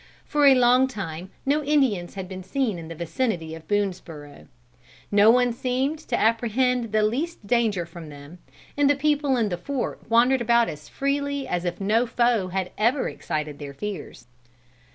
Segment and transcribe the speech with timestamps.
[0.25, 4.47] For a long time no Indians had been seen in the vicinity of Boonesborough.
[5.11, 8.39] No one seemed to apprehend the least danger from them,
[8.75, 12.71] and the people in the fort wandered about as freely as if no foe had
[12.79, 14.25] ever excited their fears.